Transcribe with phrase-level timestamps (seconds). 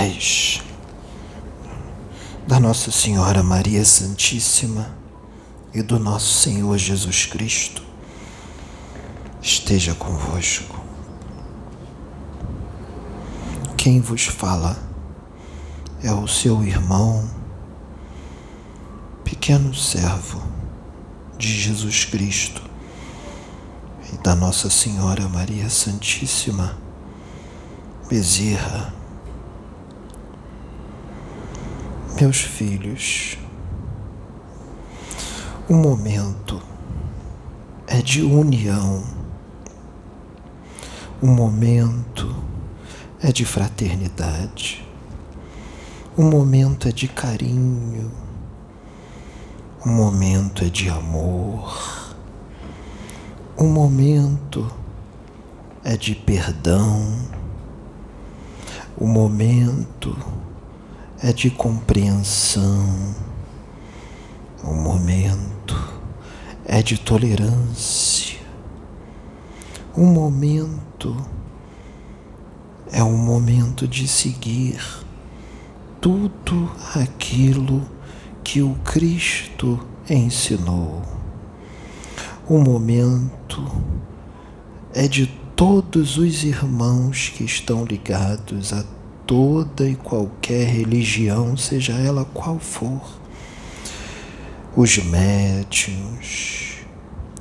[0.00, 0.62] paz
[2.46, 4.96] da Nossa Senhora Maria Santíssima
[5.74, 7.82] e do nosso Senhor Jesus Cristo
[9.42, 10.82] esteja convosco.
[13.76, 14.74] Quem vos fala
[16.02, 17.28] é o seu irmão,
[19.22, 20.42] pequeno servo
[21.36, 22.62] de Jesus Cristo
[24.10, 26.78] e da Nossa Senhora Maria Santíssima
[28.08, 28.99] Bezerra.
[32.20, 33.38] Meus filhos,
[35.66, 36.60] o momento
[37.86, 39.02] é de união,
[41.22, 42.36] o momento
[43.22, 44.86] é de fraternidade,
[46.14, 48.12] o momento é de carinho,
[49.82, 52.14] o momento é de amor,
[53.56, 54.70] o momento
[55.82, 57.16] é de perdão,
[58.98, 60.14] o momento
[61.22, 63.14] é de compreensão,
[64.64, 66.00] o momento
[66.64, 68.38] é de tolerância,
[69.94, 71.16] o momento
[72.90, 74.80] é um momento de seguir
[76.00, 77.86] tudo aquilo
[78.42, 81.02] que o Cristo ensinou.
[82.48, 83.70] O momento
[84.94, 88.82] é de todos os irmãos que estão ligados a
[89.30, 93.00] toda e qualquer religião, seja ela qual for,
[94.76, 96.78] os médiuns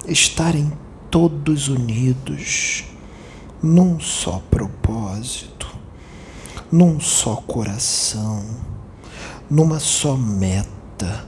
[0.08, 0.72] estarem
[1.10, 2.84] todos unidos
[3.60, 5.68] num só propósito,
[6.72, 8.46] num só coração,
[9.50, 11.26] numa só meta,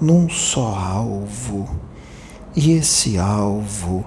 [0.00, 1.68] num só alvo.
[2.56, 4.06] E esse alvo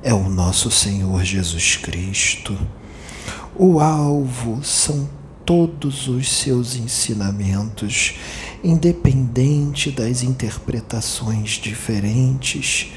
[0.00, 2.56] é o nosso Senhor Jesus Cristo.
[3.56, 5.08] O alvo são
[5.44, 8.14] todos os seus ensinamentos,
[8.62, 12.92] independente das interpretações diferentes,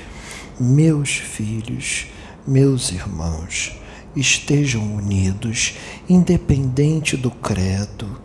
[0.59, 2.07] meus filhos,
[2.47, 3.77] meus irmãos,
[4.15, 5.75] estejam unidos,
[6.09, 8.21] independente do credo,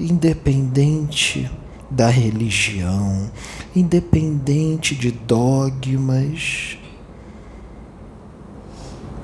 [0.00, 1.50] independente
[1.90, 3.30] da religião,
[3.74, 6.78] independente de dogmas,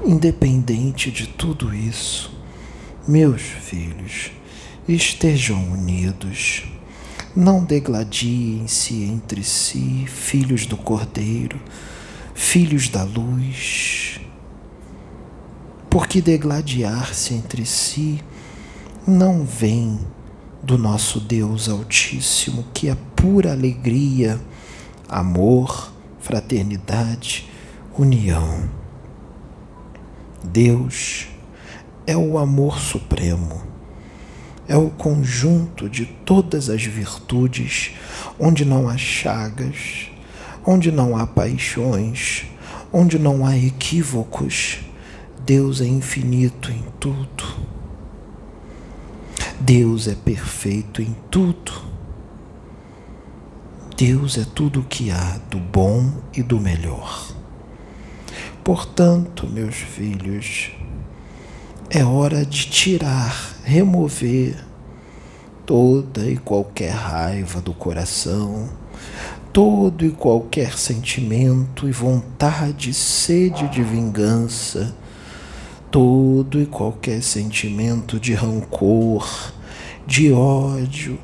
[0.04, 2.32] independente de tudo isso,
[3.06, 4.30] meus filhos,
[4.88, 6.64] estejam unidos.
[7.34, 11.60] Não degladiem-se entre si, filhos do Cordeiro,
[12.34, 14.20] filhos da luz.
[15.88, 18.22] Porque degladiar-se entre si
[19.06, 19.98] não vem
[20.62, 24.40] do nosso Deus Altíssimo, que é pura alegria,
[25.08, 27.48] amor, fraternidade,
[27.96, 28.68] união.
[30.44, 31.28] Deus
[32.06, 33.71] é o amor supremo
[34.68, 37.92] é o conjunto de todas as virtudes,
[38.38, 40.10] onde não há chagas,
[40.64, 42.46] onde não há paixões,
[42.92, 44.78] onde não há equívocos.
[45.44, 47.44] Deus é infinito em tudo.
[49.60, 51.72] Deus é perfeito em tudo.
[53.96, 57.32] Deus é tudo o que há do bom e do melhor.
[58.64, 60.72] Portanto, meus filhos,
[61.94, 64.56] é hora de tirar, remover
[65.66, 68.66] toda e qualquer raiva do coração,
[69.52, 74.96] todo e qualquer sentimento e vontade, sede de vingança,
[75.90, 79.52] todo e qualquer sentimento de rancor,
[80.06, 81.18] de ódio.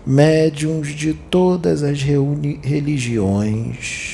[0.05, 4.11] médiuns de todas as religiões.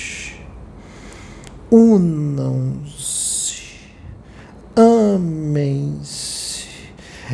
[1.72, 3.62] Unam-se,
[4.76, 6.19] amem-se,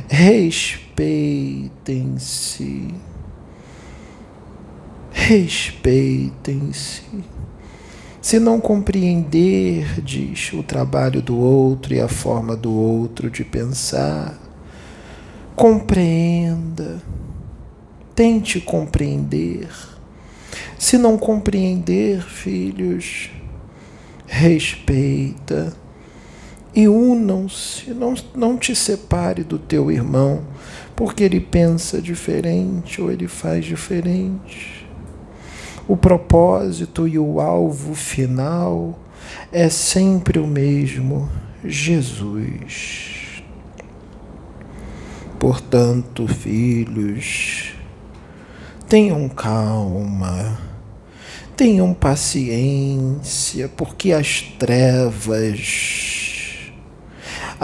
[0.08, 2.94] respeitem-se,
[5.12, 7.04] respeitem-se.
[8.22, 14.36] Se não compreenderdes o trabalho do outro e a forma do outro de pensar,
[15.56, 17.00] compreenda,
[18.16, 19.70] tente compreender.
[20.78, 23.30] Se não compreender, filhos,
[24.26, 25.74] respeita
[26.75, 30.44] e unam-se, não, não te separe do teu irmão,
[30.94, 34.86] porque ele pensa diferente ou ele faz diferente.
[35.88, 39.00] O propósito e o alvo final
[39.51, 41.30] é sempre o mesmo:
[41.63, 43.44] Jesus.
[45.39, 47.74] Portanto, filhos,
[48.89, 50.60] tenham calma,
[51.56, 56.15] tenham paciência, porque as trevas,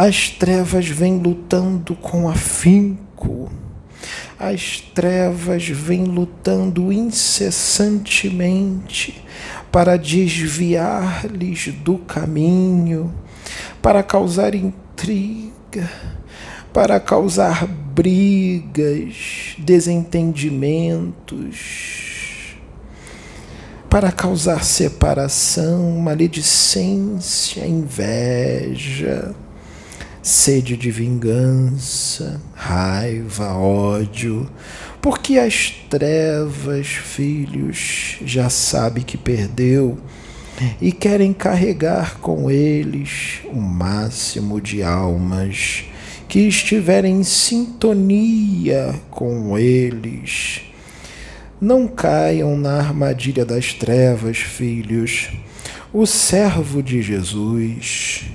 [0.03, 3.51] as trevas vêm lutando com afinco.
[4.39, 9.23] As trevas vêm lutando incessantemente
[9.71, 13.13] para desviar-lhes do caminho,
[13.79, 15.87] para causar intriga,
[16.73, 22.55] para causar brigas, desentendimentos,
[23.87, 29.35] para causar separação, maledicência, inveja
[30.21, 34.49] sede de vingança, raiva, ódio,
[35.01, 39.97] porque as trevas, filhos, já sabe que perdeu
[40.79, 45.85] e querem carregar com eles o máximo de almas
[46.27, 50.61] que estiverem em sintonia com eles.
[51.59, 55.29] Não caiam na armadilha das trevas, filhos.
[55.91, 58.31] O servo de Jesus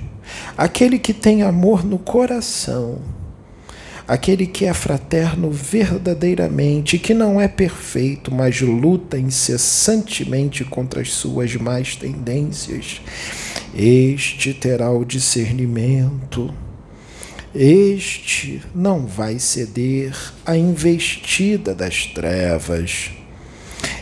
[0.57, 2.99] aquele que tem amor no coração,
[4.07, 11.55] aquele que é fraterno verdadeiramente, que não é perfeito, mas luta incessantemente contra as suas
[11.55, 13.01] más tendências,
[13.75, 16.51] este terá o discernimento.
[17.53, 20.15] Este não vai ceder
[20.45, 23.11] à investida das trevas.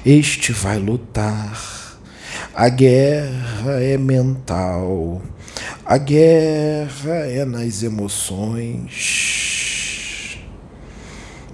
[0.05, 1.97] Este vai lutar.
[2.53, 5.21] A guerra é mental
[5.85, 8.89] a guerra é nas emoções.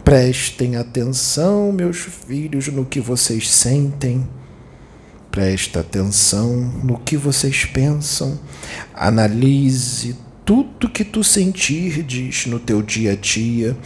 [0.05, 4.25] Prestem atenção, meus filhos, no que vocês sentem.
[5.29, 8.39] Presta atenção no que vocês pensam.
[8.93, 13.77] Analise tudo que tu sentirdes no teu dia a dia,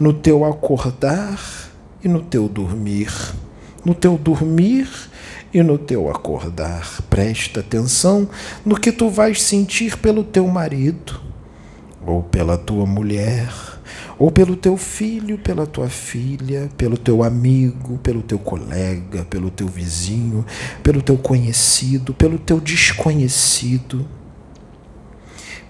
[0.00, 1.70] no teu acordar
[2.02, 3.12] e no teu dormir.
[3.84, 4.88] No teu dormir
[5.52, 7.02] e no teu acordar.
[7.10, 8.28] Presta atenção
[8.64, 11.20] no que tu vais sentir pelo teu marido,
[12.04, 13.52] ou pela tua mulher,
[14.18, 19.68] ou pelo teu filho, pela tua filha, pelo teu amigo, pelo teu colega, pelo teu
[19.68, 20.44] vizinho,
[20.82, 24.06] pelo teu conhecido, pelo teu desconhecido.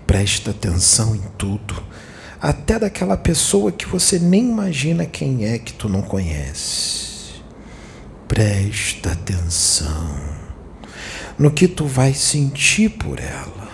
[0.07, 1.83] Presta atenção em tudo,
[2.41, 7.12] até daquela pessoa que você nem imagina quem é que tu não conhece
[8.33, 10.19] presta atenção
[11.39, 13.69] no que tu vai sentir por ela,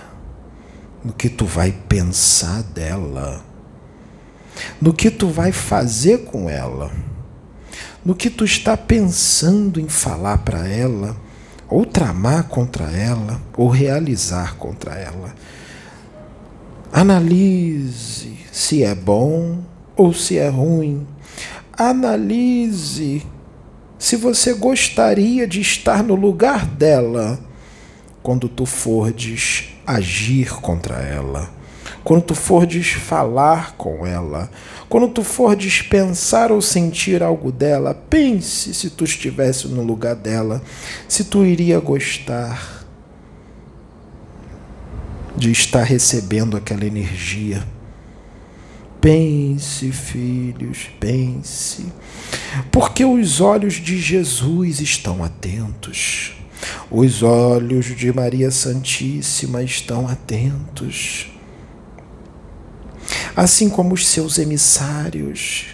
[1.04, 3.44] no que tu vai pensar dela,
[4.82, 6.90] no que tu vai fazer com ela,
[8.04, 11.16] no que tu está pensando em falar para ela,
[11.68, 15.36] ou tramar contra ela, ou realizar contra ela.
[16.92, 19.60] Analise se é bom
[19.96, 21.06] ou se é ruim.
[21.72, 23.24] Analise
[23.98, 27.38] se você gostaria de estar no lugar dela
[28.22, 31.50] quando tu fordes agir contra ela,
[32.04, 34.50] quando tu fordes falar com ela,
[34.88, 40.62] quando tu fordes pensar ou sentir algo dela, pense se tu estivesse no lugar dela,
[41.08, 42.86] se tu iria gostar
[45.36, 47.62] de estar recebendo aquela energia.
[49.00, 51.86] Pense, filhos, pense,
[52.70, 56.32] porque os olhos de Jesus estão atentos,
[56.90, 61.30] os olhos de Maria Santíssima estão atentos,
[63.36, 65.66] assim como os seus emissários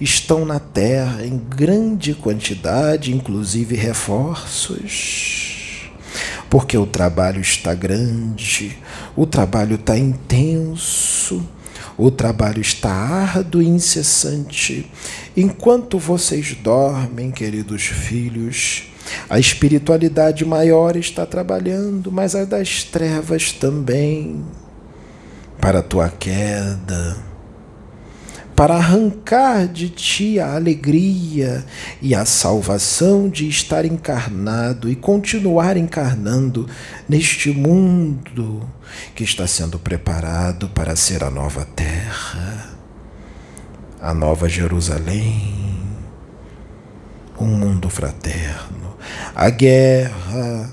[0.00, 4.76] estão na terra em grande quantidade, inclusive reforços,
[6.50, 8.76] porque o trabalho está grande,
[9.14, 11.42] o trabalho está intenso
[11.98, 14.90] o trabalho está árduo e incessante.
[15.36, 18.90] Enquanto vocês dormem, queridos filhos,
[19.28, 24.44] a espiritualidade maior está trabalhando, mas a das trevas também,
[25.60, 27.16] para a tua queda,
[28.56, 31.62] para arrancar de ti a alegria
[32.00, 36.66] e a salvação de estar encarnado e continuar encarnando
[37.06, 38.66] neste mundo
[39.14, 42.70] que está sendo preparado para ser a nova terra,
[44.00, 45.78] a nova Jerusalém,
[47.38, 48.96] um mundo fraterno.
[49.34, 50.72] A guerra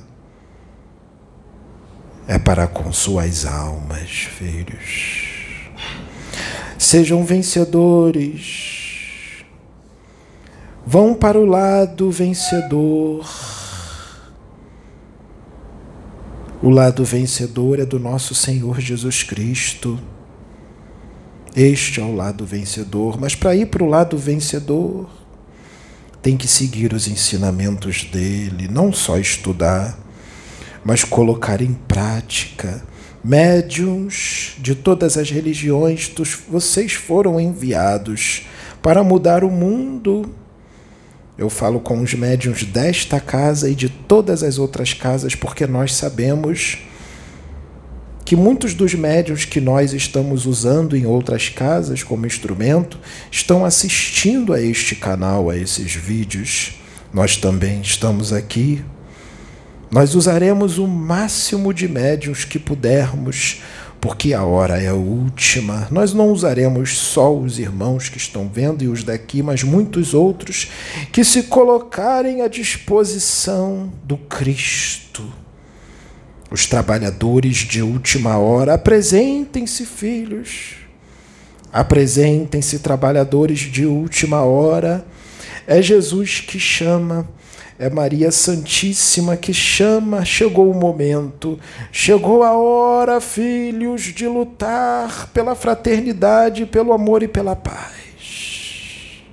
[2.29, 5.22] é para com suas almas, filhos.
[6.77, 9.43] Sejam vencedores.
[10.85, 13.25] Vão para o lado vencedor.
[16.61, 19.99] O lado vencedor é do nosso Senhor Jesus Cristo.
[21.55, 23.19] Este é o lado vencedor.
[23.19, 25.09] Mas para ir para o lado vencedor,
[26.21, 29.97] tem que seguir os ensinamentos dele, não só estudar,
[30.83, 32.83] mas colocar em prática
[33.23, 36.11] médiums de todas as religiões,
[36.49, 38.45] vocês foram enviados
[38.81, 40.29] para mudar o mundo.
[41.37, 45.95] Eu falo com os médiums desta casa e de todas as outras casas, porque nós
[45.95, 46.79] sabemos
[48.25, 52.99] que muitos dos médiums que nós estamos usando em outras casas como instrumento
[53.31, 56.75] estão assistindo a este canal, a esses vídeos.
[57.13, 58.83] Nós também estamos aqui
[59.93, 63.61] nós usaremos o máximo de médios que pudermos,
[64.01, 65.87] porque a hora é a última.
[65.91, 70.71] Nós não usaremos só os irmãos que estão vendo e os daqui, mas muitos outros
[71.11, 75.31] que se colocarem à disposição do Cristo.
[76.49, 80.71] Os trabalhadores de última hora, apresentem-se, filhos.
[81.71, 85.05] Apresentem-se, trabalhadores de última hora.
[85.67, 87.29] É Jesus que chama
[87.77, 91.59] é Maria Santíssima que chama, chegou o momento,
[91.91, 99.23] chegou a hora, filhos, de lutar pela fraternidade, pelo amor e pela paz.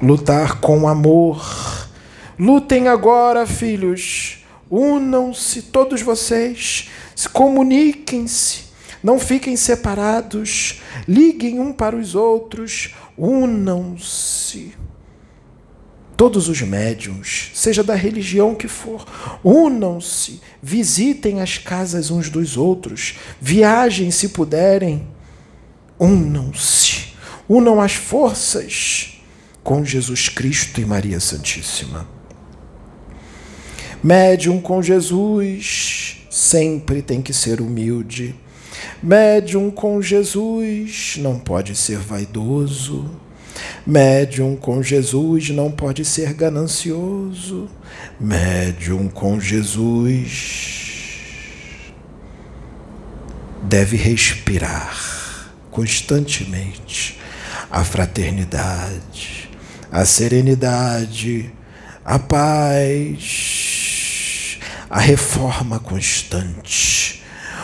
[0.00, 1.88] Lutar com amor.
[2.38, 4.38] Lutem agora, filhos.
[4.70, 8.64] Unam-se todos vocês, se comuniquem-se,
[9.02, 14.72] não fiquem separados, liguem um para os outros, unam-se
[16.22, 19.04] todos os médiums, seja da religião que for,
[19.42, 25.04] unam-se, visitem as casas uns dos outros, viajem se puderem,
[25.98, 27.06] unam-se,
[27.48, 29.20] unam as forças
[29.64, 32.08] com Jesus Cristo e Maria Santíssima.
[34.00, 38.32] Médium com Jesus sempre tem que ser humilde.
[39.02, 43.10] Médium com Jesus não pode ser vaidoso.
[43.86, 47.68] Médium com Jesus não pode ser ganancioso.
[48.20, 50.72] Médium com Jesus
[53.62, 57.18] deve respirar constantemente
[57.70, 59.48] a fraternidade,
[59.90, 61.50] a serenidade,
[62.04, 63.72] a paz,
[64.90, 67.22] a reforma constante,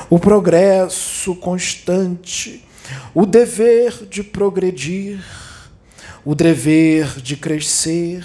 [0.08, 2.64] o progresso constante,
[3.14, 5.22] o dever de progredir
[6.28, 8.22] o dever de crescer,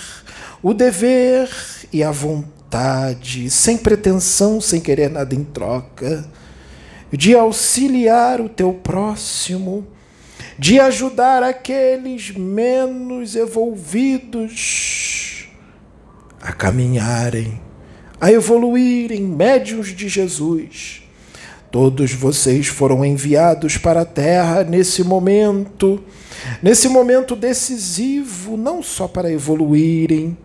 [0.62, 1.50] o dever
[1.89, 6.29] e a vontade, sem pretensão, sem querer nada em troca,
[7.13, 9.88] de auxiliar o teu próximo,
[10.60, 15.48] de ajudar aqueles menos evolvidos
[16.41, 17.57] a caminharem,
[18.19, 21.02] a evoluírem, médios de Jesus.
[21.74, 26.00] Todos vocês foram enviados para a terra nesse momento
[26.62, 30.38] nesse momento decisivo, não só para evoluírem,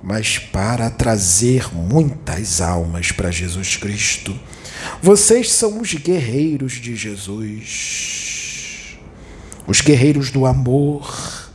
[0.00, 4.38] mas para trazer muitas almas para Jesus Cristo.
[5.02, 8.20] Vocês são os guerreiros de Jesus,
[9.66, 11.50] os guerreiros do amor,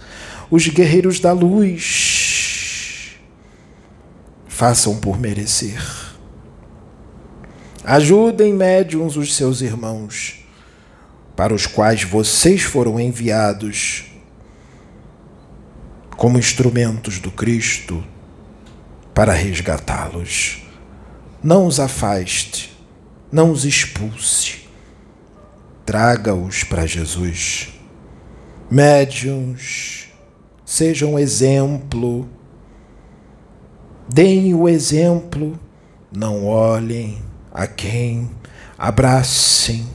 [0.52, 3.14] os guerreiros da luz.
[4.50, 6.12] Façam por merecer.
[7.86, 10.46] Ajudem médiums os seus irmãos
[11.36, 14.06] para os quais vocês foram enviados
[16.16, 18.02] como instrumentos do Cristo
[19.13, 20.66] para resgatá-los.
[21.44, 22.74] Não os afaste,
[23.30, 24.62] não os expulse,
[25.86, 27.74] traga-os para Jesus.
[28.72, 30.08] Médiuns,
[30.63, 32.30] sejam exemplo,
[34.08, 35.60] deem o exemplo,
[36.10, 38.30] não olhem a quem,
[38.78, 39.88] abracem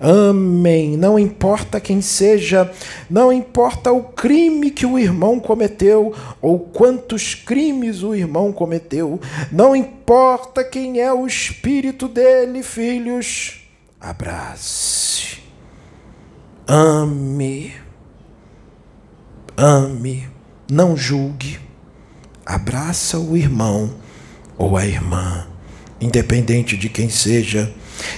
[0.00, 0.98] Amém.
[0.98, 2.70] Não importa quem seja,
[3.08, 9.18] não importa o crime que o irmão cometeu ou quantos crimes o irmão cometeu,
[9.50, 13.66] não importa quem é o espírito dele, filhos,
[13.98, 15.38] abrace.
[16.68, 17.72] ame,
[19.56, 20.28] ame,
[20.70, 21.58] não julgue,
[22.44, 23.94] abraça o irmão
[24.58, 25.46] ou a irmã,
[26.04, 27.72] independente de quem seja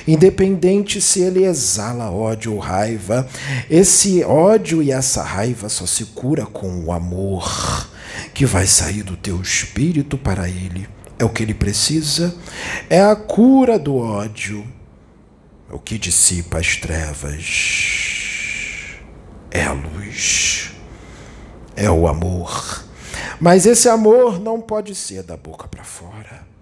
[0.06, 3.28] Independente se ele exala ódio ou raiva,
[3.68, 7.88] esse ódio e essa raiva só se cura com o amor
[8.32, 10.88] que vai sair do teu espírito para ele.
[11.18, 12.34] É o que ele precisa,
[12.90, 14.66] é a cura do ódio,
[15.70, 17.42] é o que dissipa as trevas,
[19.50, 20.72] é a luz,
[21.74, 22.84] é o amor.
[23.40, 26.55] Mas esse amor não pode ser da boca para fora.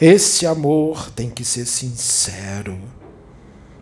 [0.00, 2.78] Esse amor tem que ser sincero,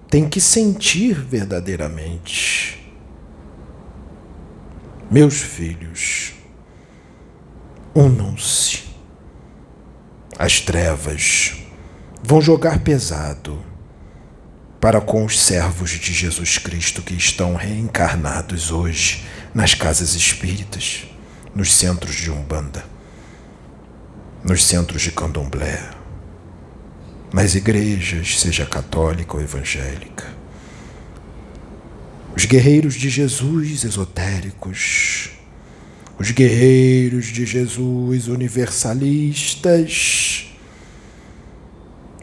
[0.08, 2.88] tem que sentir verdadeiramente.
[5.10, 6.34] Meus filhos,
[7.92, 8.84] unam-se.
[10.38, 11.56] As trevas
[12.22, 13.58] vão jogar pesado
[14.80, 21.06] para com os servos de Jesus Cristo que estão reencarnados hoje nas casas espíritas,
[21.54, 22.84] nos centros de Umbanda,
[24.44, 25.90] nos centros de Candomblé,
[27.34, 30.24] nas igrejas, seja católica ou evangélica.
[32.36, 35.30] Os guerreiros de Jesus esotéricos,
[36.16, 40.54] os guerreiros de Jesus universalistas,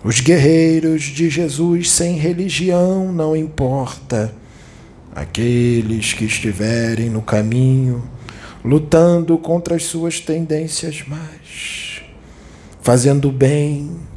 [0.02, 4.34] os guerreiros de Jesus sem religião, não importa,
[5.14, 8.10] aqueles que estiverem no caminho,
[8.64, 12.02] lutando contra as suas tendências más,
[12.82, 14.10] fazendo bem,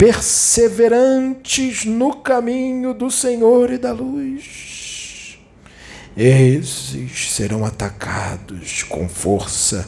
[0.00, 5.38] perseverantes no caminho do Senhor e da luz.
[6.16, 9.86] Esses serão atacados com força,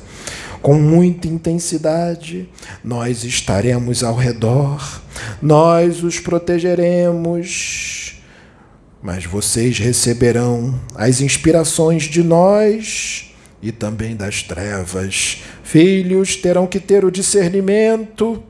[0.61, 2.47] com muita intensidade.
[2.85, 5.01] Nós estaremos ao redor,
[5.41, 8.21] nós os protegeremos.
[9.03, 13.33] Mas vocês receberão as inspirações de nós
[13.63, 15.43] e também das trevas.
[15.65, 18.45] Filhos terão que ter o discernimento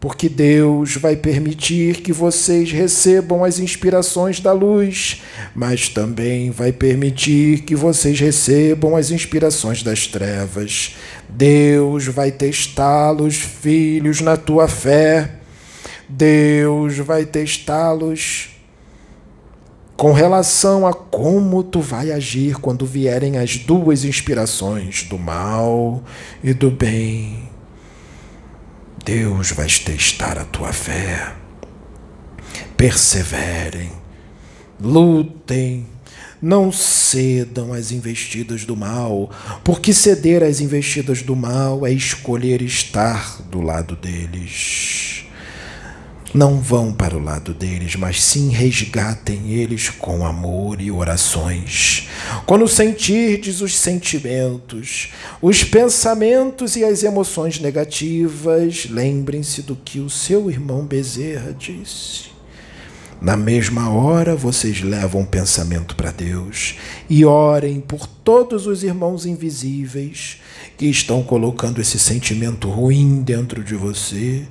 [0.00, 5.22] porque Deus vai permitir que vocês recebam as inspirações da luz,
[5.54, 10.96] mas também vai permitir que vocês recebam as inspirações das trevas.
[11.28, 15.32] Deus vai testá-los, filhos, na tua fé.
[16.08, 18.50] Deus vai testá-los
[19.96, 26.04] com relação a como tu vai agir quando vierem as duas inspirações do mal
[26.42, 27.57] e do bem.
[29.08, 31.32] Deus vai testar a tua fé.
[32.76, 33.90] Perseverem,
[34.78, 35.86] lutem,
[36.42, 39.30] não cedam às investidas do mal,
[39.64, 45.24] porque ceder às investidas do mal é escolher estar do lado deles
[46.34, 52.08] não vão para o lado deles, mas sim resgatem eles com amor e orações.
[52.46, 60.50] Quando sentirdes os sentimentos, os pensamentos e as emoções negativas, lembrem-se do que o seu
[60.50, 62.37] irmão Bezerra disse.
[63.20, 66.76] Na mesma hora, vocês levam o pensamento para Deus
[67.10, 70.38] e orem por todos os irmãos invisíveis
[70.76, 74.46] que estão colocando esse sentimento ruim dentro de você,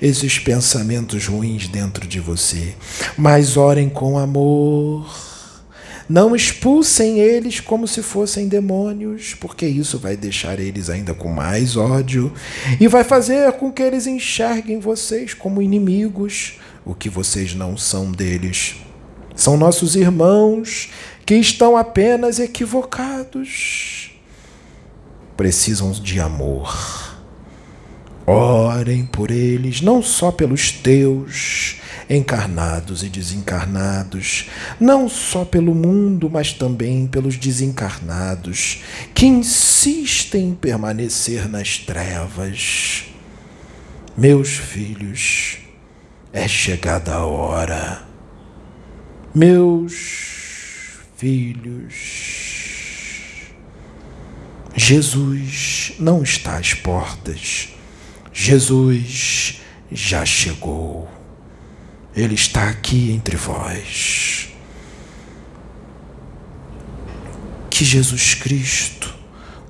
[0.00, 2.74] esses pensamentos ruins dentro de você.
[3.18, 5.31] Mas orem com amor.
[6.12, 11.74] Não expulsem eles como se fossem demônios, porque isso vai deixar eles ainda com mais
[11.74, 12.30] ódio
[12.78, 18.12] e vai fazer com que eles enxerguem vocês como inimigos, o que vocês não são
[18.12, 18.76] deles.
[19.34, 20.90] São nossos irmãos
[21.24, 24.10] que estão apenas equivocados
[25.34, 27.16] precisam de amor.
[28.26, 34.48] Orem por eles, não só pelos teus encarnados e desencarnados,
[34.80, 38.82] não só pelo mundo, mas também pelos desencarnados
[39.14, 43.04] que insistem em permanecer nas trevas.
[44.16, 45.58] Meus filhos,
[46.32, 48.02] é chegada a hora.
[49.34, 49.94] Meus
[51.16, 51.94] filhos,
[54.74, 57.68] Jesus não está às portas.
[58.32, 59.60] Jesus
[59.90, 61.08] já chegou.
[62.14, 64.48] Ele está aqui entre vós.
[67.70, 69.14] Que Jesus Cristo,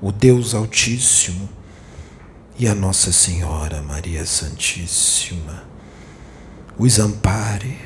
[0.01, 1.49] o Deus Altíssimo,
[2.57, 5.63] e a Nossa Senhora Maria Santíssima
[6.77, 7.77] os ampare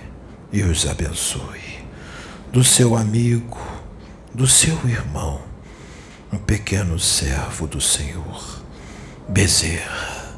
[0.51, 1.85] e os abençoe.
[2.51, 3.59] Do seu amigo,
[4.33, 5.41] do seu irmão
[6.31, 8.61] um pequeno servo do Senhor,
[9.29, 10.35] Bezerra.